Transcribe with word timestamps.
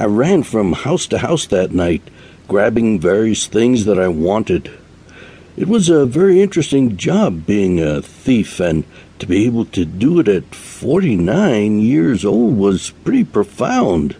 I 0.00 0.06
ran 0.06 0.44
from 0.44 0.72
house 0.72 1.06
to 1.08 1.18
house 1.18 1.44
that 1.48 1.72
night, 1.72 2.00
grabbing 2.48 3.00
various 3.00 3.46
things 3.46 3.84
that 3.84 3.98
I 3.98 4.08
wanted. 4.08 4.70
It 5.58 5.68
was 5.68 5.90
a 5.90 6.06
very 6.06 6.40
interesting 6.40 6.96
job 6.96 7.44
being 7.44 7.80
a 7.80 8.00
thief, 8.00 8.60
and 8.60 8.84
to 9.18 9.26
be 9.26 9.44
able 9.44 9.66
to 9.66 9.84
do 9.84 10.18
it 10.18 10.26
at 10.26 10.54
49 10.54 11.80
years 11.80 12.24
old 12.24 12.56
was 12.56 12.94
pretty 13.04 13.24
profound. 13.24 14.16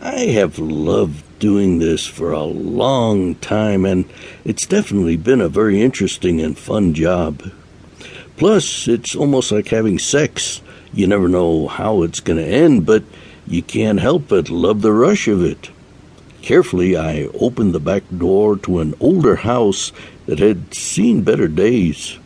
I 0.00 0.30
have 0.34 0.58
loved 0.58 1.22
doing 1.38 1.78
this 1.78 2.04
for 2.04 2.32
a 2.32 2.42
long 2.42 3.36
time, 3.36 3.84
and 3.84 4.04
it's 4.44 4.66
definitely 4.66 5.16
been 5.16 5.40
a 5.40 5.48
very 5.48 5.80
interesting 5.80 6.40
and 6.40 6.58
fun 6.58 6.92
job. 6.92 7.52
Plus, 8.36 8.88
it's 8.88 9.14
almost 9.14 9.52
like 9.52 9.68
having 9.68 10.00
sex. 10.00 10.60
You 10.92 11.06
never 11.06 11.28
know 11.28 11.68
how 11.68 12.02
it's 12.02 12.18
going 12.18 12.38
to 12.38 12.44
end, 12.44 12.84
but 12.84 13.04
you 13.46 13.62
can't 13.62 14.00
help 14.00 14.28
but 14.28 14.50
love 14.50 14.82
the 14.82 14.92
rush 14.92 15.28
of 15.28 15.42
it. 15.42 15.70
Carefully, 16.42 16.96
I 16.96 17.28
opened 17.34 17.74
the 17.74 17.80
back 17.80 18.04
door 18.16 18.56
to 18.58 18.80
an 18.80 18.94
older 19.00 19.36
house 19.36 19.92
that 20.26 20.38
had 20.38 20.74
seen 20.74 21.22
better 21.22 21.48
days. 21.48 22.18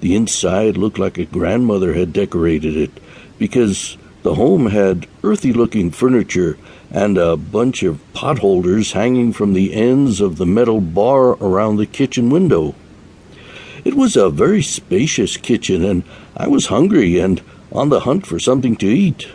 The 0.00 0.14
inside 0.14 0.76
looked 0.76 0.98
like 0.98 1.18
a 1.18 1.24
grandmother 1.24 1.94
had 1.94 2.12
decorated 2.12 2.76
it 2.76 2.90
because 3.38 3.96
the 4.22 4.34
home 4.34 4.66
had 4.66 5.06
earthy 5.22 5.52
looking 5.52 5.90
furniture 5.90 6.56
and 6.90 7.18
a 7.18 7.36
bunch 7.36 7.82
of 7.82 8.00
potholders 8.12 8.92
hanging 8.92 9.32
from 9.32 9.52
the 9.52 9.74
ends 9.74 10.20
of 10.20 10.36
the 10.36 10.46
metal 10.46 10.80
bar 10.80 11.30
around 11.40 11.76
the 11.76 11.86
kitchen 11.86 12.30
window. 12.30 12.74
It 13.84 13.94
was 13.94 14.16
a 14.16 14.30
very 14.30 14.62
spacious 14.62 15.36
kitchen, 15.36 15.84
and 15.84 16.04
I 16.36 16.48
was 16.48 16.66
hungry 16.66 17.18
and 17.18 17.42
on 17.70 17.88
the 17.88 18.00
hunt 18.00 18.26
for 18.26 18.38
something 18.38 18.76
to 18.76 18.86
eat. 18.86 19.28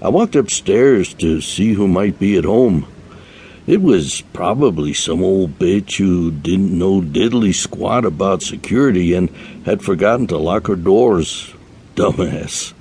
I 0.00 0.08
walked 0.10 0.36
upstairs 0.36 1.14
to 1.14 1.40
see 1.40 1.72
who 1.72 1.88
might 1.88 2.18
be 2.18 2.36
at 2.36 2.44
home. 2.44 2.86
It 3.66 3.82
was 3.82 4.22
probably 4.32 4.92
some 4.92 5.22
old 5.22 5.58
bitch 5.58 5.96
who 5.96 6.30
didn't 6.30 6.78
know 6.78 7.00
diddly 7.00 7.54
squat 7.54 8.04
about 8.04 8.42
security 8.42 9.14
and 9.14 9.30
had 9.64 9.82
forgotten 9.82 10.26
to 10.28 10.38
lock 10.38 10.68
her 10.68 10.76
doors. 10.76 11.52
Dumbass. 11.96 12.74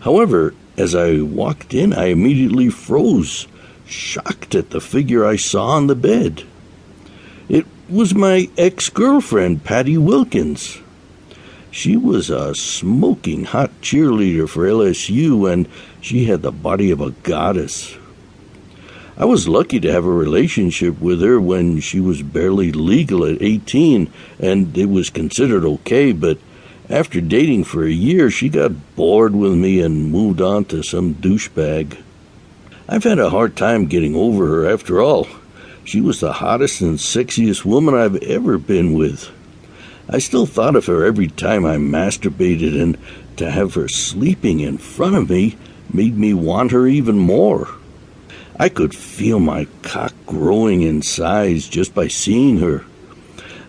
However, 0.00 0.54
as 0.76 0.94
I 0.94 1.20
walked 1.20 1.74
in, 1.74 1.92
I 1.92 2.06
immediately 2.06 2.70
froze, 2.70 3.46
shocked 3.86 4.54
at 4.54 4.70
the 4.70 4.80
figure 4.80 5.24
I 5.24 5.36
saw 5.36 5.66
on 5.68 5.86
the 5.86 5.94
bed. 5.94 6.44
It 7.48 7.66
was 7.88 8.14
my 8.14 8.48
ex 8.56 8.88
girlfriend, 8.88 9.64
Patty 9.64 9.98
Wilkins. 9.98 10.81
She 11.72 11.96
was 11.96 12.28
a 12.28 12.54
smoking 12.54 13.44
hot 13.44 13.70
cheerleader 13.80 14.46
for 14.46 14.66
LSU, 14.66 15.50
and 15.50 15.66
she 16.02 16.26
had 16.26 16.42
the 16.42 16.52
body 16.52 16.90
of 16.90 17.00
a 17.00 17.12
goddess. 17.22 17.96
I 19.16 19.24
was 19.24 19.48
lucky 19.48 19.80
to 19.80 19.90
have 19.90 20.04
a 20.04 20.12
relationship 20.12 21.00
with 21.00 21.22
her 21.22 21.40
when 21.40 21.80
she 21.80 21.98
was 21.98 22.20
barely 22.20 22.72
legal 22.72 23.24
at 23.24 23.40
18, 23.40 24.12
and 24.38 24.76
it 24.76 24.90
was 24.90 25.08
considered 25.08 25.64
okay, 25.64 26.12
but 26.12 26.36
after 26.90 27.22
dating 27.22 27.64
for 27.64 27.84
a 27.84 27.90
year, 27.90 28.30
she 28.30 28.50
got 28.50 28.94
bored 28.94 29.34
with 29.34 29.54
me 29.54 29.80
and 29.80 30.12
moved 30.12 30.42
on 30.42 30.66
to 30.66 30.82
some 30.82 31.14
douchebag. 31.14 31.96
I've 32.86 33.04
had 33.04 33.18
a 33.18 33.30
hard 33.30 33.56
time 33.56 33.86
getting 33.86 34.14
over 34.14 34.46
her 34.46 34.70
after 34.70 35.00
all. 35.00 35.26
She 35.84 36.02
was 36.02 36.20
the 36.20 36.34
hottest 36.34 36.82
and 36.82 36.98
sexiest 36.98 37.64
woman 37.64 37.94
I've 37.94 38.22
ever 38.22 38.58
been 38.58 38.92
with. 38.92 39.30
I 40.08 40.18
still 40.18 40.46
thought 40.46 40.76
of 40.76 40.86
her 40.86 41.04
every 41.04 41.28
time 41.28 41.64
I 41.64 41.76
masturbated, 41.76 42.80
and 42.80 42.98
to 43.36 43.50
have 43.50 43.74
her 43.74 43.88
sleeping 43.88 44.60
in 44.60 44.78
front 44.78 45.14
of 45.14 45.30
me 45.30 45.56
made 45.92 46.16
me 46.16 46.34
want 46.34 46.72
her 46.72 46.86
even 46.86 47.18
more. 47.18 47.68
I 48.58 48.68
could 48.68 48.94
feel 48.94 49.40
my 49.40 49.66
cock 49.82 50.14
growing 50.26 50.82
in 50.82 51.02
size 51.02 51.68
just 51.68 51.94
by 51.94 52.08
seeing 52.08 52.58
her. 52.58 52.84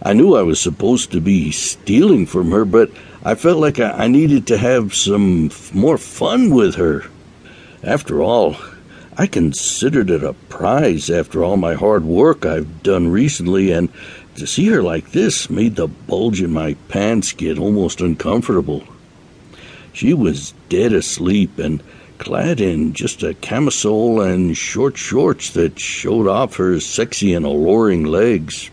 I 0.02 0.14
knew 0.14 0.36
I 0.36 0.42
was 0.42 0.60
supposed 0.60 1.12
to 1.12 1.22
be 1.22 1.52
stealing 1.52 2.26
from 2.26 2.52
her, 2.52 2.66
but 2.66 2.92
I 3.24 3.36
felt 3.36 3.60
like 3.60 3.80
I, 3.80 4.08
needed 4.08 4.46
to 4.48 4.58
have 4.58 4.94
some 4.94 5.50
more 5.74 5.98
fun 5.98 6.50
with 6.50 6.76
her. 6.76 7.06
After 7.82 8.22
all, 8.22 8.58
I 9.16 9.28
considered 9.28 10.10
it 10.10 10.24
a 10.24 10.34
prize 10.34 11.10
after 11.12 11.44
all 11.44 11.56
my 11.56 11.76
hard 11.76 12.04
work 12.04 12.48
I've 12.48 12.82
done 12.82 13.10
recently, 13.10 13.72
and 13.72 13.90
to 14.38 14.48
see 14.48 14.66
her 14.70 14.82
like 14.82 15.12
this 15.12 15.52
made 15.52 15.76
the 15.76 15.88
bulge 15.88 16.42
in 16.42 16.52
my 16.52 16.74
pants 16.88 17.32
get 17.32 17.60
almost 17.60 18.02
uncomfortable. 18.02 18.84
She 19.92 20.16
was 20.16 20.56
dead 20.68 20.94
asleep 20.94 21.60
and 21.60 21.84
clad 22.18 22.60
in 22.60 22.94
just 22.94 23.22
a 23.22 23.36
camisole 23.36 24.20
and 24.20 24.58
short 24.58 24.98
shorts 24.98 25.52
that 25.52 25.80
showed 25.80 26.28
off 26.28 26.56
her 26.56 26.80
sexy 26.80 27.36
and 27.36 27.46
alluring 27.46 28.06
legs. 28.06 28.72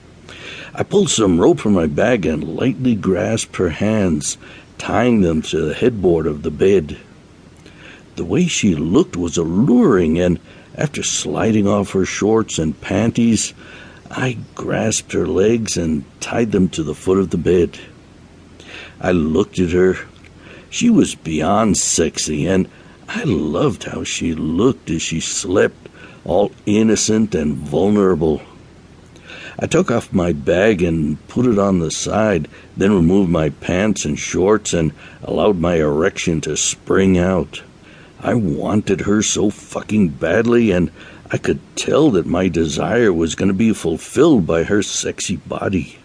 I 0.75 0.85
pulled 0.85 1.11
some 1.11 1.39
rope 1.39 1.61
from 1.61 1.75
my 1.75 1.87
bag 1.87 2.25
and 2.25 2.57
lightly 2.57 2.95
grasped 2.95 3.57
her 3.57 3.69
hands, 3.69 4.39
tying 4.79 5.21
them 5.21 5.43
to 5.43 5.61
the 5.61 5.75
headboard 5.75 6.27
of 6.27 6.43
the 6.43 6.51
bed. 6.51 6.97
The 8.21 8.27
way 8.27 8.49
she 8.49 8.75
looked 8.75 9.17
was 9.17 9.39
alluring, 9.39 10.19
and 10.21 10.39
after 10.75 11.03
sliding 11.03 11.67
off 11.67 11.93
her 11.93 12.05
shorts 12.05 12.59
and 12.59 12.79
panties, 12.79 13.55
I 14.11 14.37
grasped 14.55 15.13
her 15.13 15.27
legs 15.27 15.79
and 15.79 16.05
tied 16.21 16.53
them 16.53 16.69
to 16.69 16.83
the 16.83 16.95
foot 16.95 17.17
of 17.17 17.31
the 17.31 17.39
bed. 17.39 17.79
I 19.01 19.13
looked 19.13 19.59
at 19.59 19.71
her. 19.71 19.97
She 20.69 20.91
was 20.91 21.15
beyond 21.15 21.79
sexy, 21.79 22.47
and 22.47 22.69
I 23.09 23.25
loved 23.25 23.85
how 23.85 24.05
she 24.05 24.35
looked 24.35 24.91
as 24.91 25.01
she 25.01 25.21
slept, 25.21 25.89
all 26.23 26.53
innocent 26.67 27.35
and 27.35 27.55
vulnerable. 27.55 28.43
I 29.59 29.67
took 29.67 29.91
off 29.91 30.13
my 30.13 30.35
bag 30.35 30.83
and 30.83 31.27
put 31.29 31.47
it 31.47 31.59
on 31.59 31.79
the 31.79 31.91
side, 31.91 32.49
then 32.77 32.93
removed 32.93 33.31
my 33.31 33.49
pants 33.49 34.05
and 34.05 34.19
shorts 34.19 34.75
and 34.75 34.93
allowed 35.23 35.59
my 35.59 35.77
erection 35.77 36.43
to 36.43 36.55
spring 36.59 37.17
out. 37.17 37.63
I 38.23 38.35
wanted 38.35 39.03
her 39.03 39.23
so 39.23 39.49
fucking 39.49 40.11
badly, 40.11 40.71
and 40.71 40.91
I 41.31 41.39
could 41.39 41.61
tell 41.75 42.11
that 42.11 42.27
my 42.27 42.49
desire 42.49 43.13
was 43.13 43.35
going 43.35 43.49
to 43.49 43.55
be 43.55 43.73
fulfilled 43.73 44.47
by 44.47 44.65
her 44.65 44.83
sexy 44.83 45.37
body. 45.37 45.97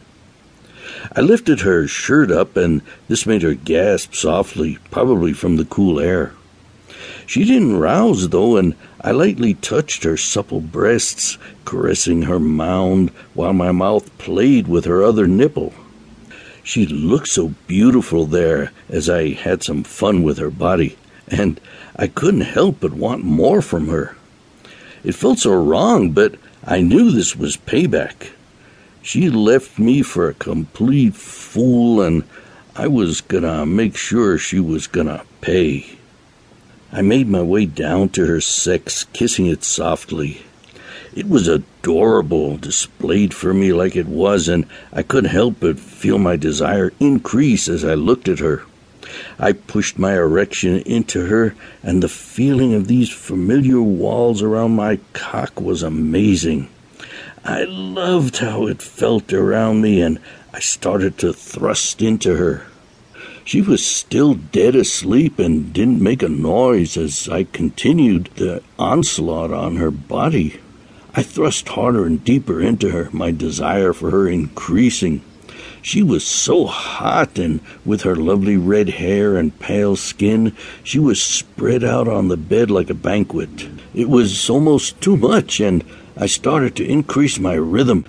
I 1.13 1.21
lifted 1.21 1.61
her 1.61 1.87
shirt 1.87 2.31
up, 2.31 2.55
and 2.55 2.81
this 3.09 3.25
made 3.25 3.41
her 3.41 3.53
gasp 3.53 4.15
softly, 4.15 4.77
probably 4.91 5.33
from 5.33 5.57
the 5.57 5.65
cool 5.65 5.99
air. 5.99 6.33
She 7.27 7.43
didn't 7.43 7.77
rouse, 7.77 8.29
though, 8.29 8.55
and 8.55 8.75
I 9.01 9.11
lightly 9.11 9.55
touched 9.55 10.03
her 10.03 10.15
supple 10.15 10.61
breasts, 10.61 11.37
caressing 11.65 12.23
her 12.23 12.39
mound 12.39 13.09
while 13.33 13.53
my 13.53 13.71
mouth 13.71 14.15
played 14.17 14.67
with 14.67 14.85
her 14.85 15.03
other 15.03 15.27
nipple. 15.27 15.73
She 16.63 16.85
looked 16.85 17.27
so 17.27 17.53
beautiful 17.67 18.25
there 18.25 18.71
as 18.89 19.09
I 19.09 19.31
had 19.31 19.63
some 19.63 19.83
fun 19.83 20.23
with 20.23 20.37
her 20.37 20.49
body, 20.49 20.97
and 21.27 21.59
I 21.95 22.07
couldn't 22.07 22.41
help 22.41 22.79
but 22.79 22.93
want 22.93 23.23
more 23.23 23.61
from 23.61 23.87
her. 23.87 24.15
It 25.03 25.15
felt 25.15 25.39
so 25.39 25.53
wrong, 25.53 26.11
but 26.11 26.35
I 26.65 26.81
knew 26.81 27.11
this 27.11 27.35
was 27.35 27.57
payback. 27.57 28.31
She 29.01 29.29
left 29.29 29.77
me 29.77 30.01
for 30.01 30.27
a 30.27 30.33
complete 30.33 31.15
fool, 31.15 32.01
and 32.01 32.23
I 32.75 32.87
was 32.87 33.21
gonna 33.21 33.65
make 33.65 33.95
sure 33.95 34.37
she 34.37 34.59
was 34.59 34.87
gonna 34.87 35.23
pay. 35.41 35.97
I 36.91 37.01
made 37.01 37.27
my 37.27 37.41
way 37.41 37.65
down 37.65 38.09
to 38.09 38.25
her 38.25 38.41
sex, 38.41 39.05
kissing 39.13 39.45
it 39.45 39.63
softly. 39.63 40.41
It 41.13 41.29
was 41.29 41.47
adorable, 41.47 42.57
displayed 42.57 43.33
for 43.33 43.53
me 43.53 43.73
like 43.73 43.95
it 43.95 44.07
was, 44.07 44.49
and 44.49 44.65
I 44.91 45.03
couldn't 45.03 45.29
help 45.29 45.57
but 45.59 45.79
feel 45.79 46.17
my 46.17 46.35
desire 46.35 46.91
increase 46.99 47.67
as 47.67 47.85
I 47.85 47.93
looked 47.93 48.27
at 48.27 48.39
her. 48.39 48.63
I 49.37 49.51
pushed 49.51 49.99
my 49.99 50.13
erection 50.13 50.79
into 50.79 51.25
her, 51.25 51.55
and 51.83 52.01
the 52.01 52.09
feeling 52.09 52.73
of 52.73 52.87
these 52.87 53.09
familiar 53.09 53.81
walls 53.81 54.41
around 54.41 54.75
my 54.75 54.99
cock 55.13 55.59
was 55.59 55.83
amazing. 55.83 56.69
I 57.43 57.63
loved 57.65 58.37
how 58.37 58.67
it 58.67 58.81
felt 58.81 59.31
around 59.31 59.81
me, 59.81 60.01
and 60.01 60.19
I 60.53 60.59
started 60.59 61.17
to 61.19 61.33
thrust 61.33 62.01
into 62.01 62.37
her. 62.37 62.65
She 63.43 63.61
was 63.61 63.85
still 63.85 64.33
dead 64.33 64.75
asleep 64.75 65.37
and 65.37 65.71
didn't 65.71 66.01
make 66.01 66.23
a 66.23 66.29
noise 66.29 66.97
as 66.97 67.29
I 67.29 67.43
continued 67.43 68.31
the 68.37 68.63
onslaught 68.79 69.53
on 69.53 69.75
her 69.75 69.91
body. 69.91 70.59
I 71.13 71.21
thrust 71.21 71.69
harder 71.69 72.05
and 72.05 72.23
deeper 72.23 72.59
into 72.59 72.89
her, 72.89 73.09
my 73.11 73.29
desire 73.29 73.93
for 73.93 74.09
her 74.09 74.27
increasing. 74.27 75.21
She 75.81 76.03
was 76.03 76.23
so 76.23 76.65
hot, 76.65 77.37
and 77.39 77.59
with 77.85 78.01
her 78.01 78.15
lovely 78.15 78.57
red 78.57 78.89
hair 78.89 79.37
and 79.37 79.57
pale 79.59 79.95
skin, 79.95 80.53
she 80.83 80.99
was 80.99 81.21
spread 81.21 81.83
out 81.83 82.07
on 82.07 82.27
the 82.27 82.37
bed 82.37 82.69
like 82.69 82.89
a 82.89 82.93
banquet. 82.93 83.67
It 83.93 84.09
was 84.09 84.49
almost 84.49 84.99
too 85.01 85.17
much, 85.17 85.59
and 85.59 85.83
I 86.17 86.27
started 86.27 86.75
to 86.75 86.87
increase 86.87 87.39
my 87.39 87.53
rhythm, 87.53 88.05